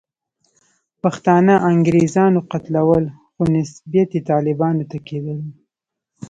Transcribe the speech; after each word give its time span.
پښتانه 1.01 1.53
انګریزانو 1.71 2.39
قتلول، 2.51 3.03
خو 3.33 3.41
نسبیت 3.53 4.09
یې 4.15 4.21
طالبانو 4.31 4.83
ته 4.91 4.97
کېدلو. 5.07 5.47